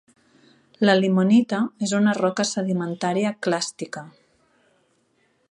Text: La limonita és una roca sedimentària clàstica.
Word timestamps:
La 0.89 0.95
limonita 0.99 1.59
és 1.89 1.93
una 1.99 2.15
roca 2.21 2.47
sedimentària 2.53 3.35
clàstica. 3.49 4.05